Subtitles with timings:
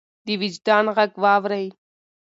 [0.25, 1.67] د وجدان غږ واورئ.